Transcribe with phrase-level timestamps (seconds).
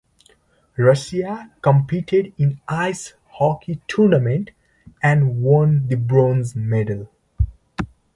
[0.79, 4.49] Russia competed in the ice hockey tournament
[5.03, 7.07] and won the bronze medal.